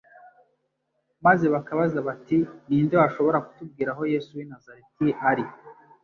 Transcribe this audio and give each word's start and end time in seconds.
maze 1.25 1.45
bakabaza 1.53 1.99
bati: 2.07 2.37
"Ninde 2.67 2.95
washobora 3.01 3.43
kutubwira 3.45 3.89
aho 3.93 4.03
Yesu 4.13 4.29
w'i 4.37 4.47
Nazareti 4.51 5.07
ari?". 5.29 5.45